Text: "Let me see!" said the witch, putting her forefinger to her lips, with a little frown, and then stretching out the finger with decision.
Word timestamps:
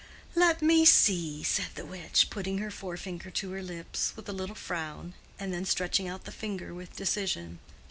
"Let 0.33 0.63
me 0.63 0.83
see!" 0.83 1.43
said 1.43 1.75
the 1.75 1.85
witch, 1.85 2.31
putting 2.31 2.57
her 2.57 2.71
forefinger 2.71 3.29
to 3.29 3.51
her 3.51 3.61
lips, 3.61 4.13
with 4.15 4.27
a 4.27 4.33
little 4.33 4.55
frown, 4.55 5.13
and 5.37 5.53
then 5.53 5.63
stretching 5.63 6.07
out 6.07 6.23
the 6.23 6.31
finger 6.31 6.73
with 6.73 6.95
decision. 6.95 7.59